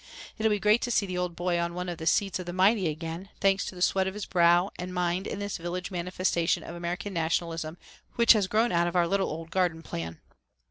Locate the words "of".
1.87-1.99, 2.39-2.47, 4.07-4.15, 6.63-6.73, 8.87-8.95